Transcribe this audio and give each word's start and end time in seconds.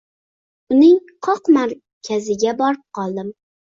Uning 0.75 0.95
qoq 1.27 1.51
markaziga 1.59 2.57
borib 2.63 2.85
qoldim 3.01 3.29